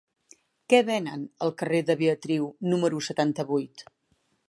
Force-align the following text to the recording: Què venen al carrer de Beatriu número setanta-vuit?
Què 0.73 0.79
venen 0.87 1.27
al 1.47 1.53
carrer 1.61 1.83
de 1.91 1.99
Beatriu 2.01 2.51
número 2.73 3.07
setanta-vuit? 3.13 3.87